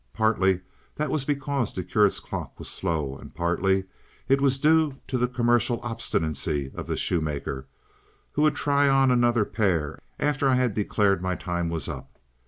Partly 0.13 0.61
that 0.95 1.11
was 1.11 1.25
because 1.25 1.71
the 1.75 1.83
curate's 1.83 2.19
clock 2.19 2.57
was 2.57 2.67
slow, 2.67 3.15
and 3.17 3.35
partly 3.35 3.83
it 4.27 4.41
was 4.41 4.57
due 4.57 4.97
to 5.05 5.15
the 5.19 5.27
commercial 5.27 5.79
obstinacy 5.83 6.71
of 6.73 6.87
the 6.87 6.97
shoemaker, 6.97 7.67
who 8.31 8.41
would 8.41 8.55
try 8.55 8.89
on 8.89 9.11
another 9.11 9.45
pair 9.45 9.99
after 10.19 10.49
I 10.49 10.55
had 10.55 10.73
declared 10.73 11.21
my 11.21 11.35
time 11.35 11.69
was 11.69 11.87
up. 11.87 12.09